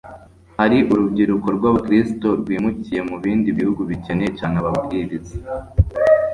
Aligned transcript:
hari 0.57 0.77
urubyiruko 0.91 1.47
rw'abakristo 1.57 2.27
rwimukiye 2.41 2.99
mu 3.09 3.15
bindi 3.23 3.49
bihugu 3.57 3.81
bikeneye 3.89 4.31
cyane 4.37 4.55
ababwiriza 4.61 5.35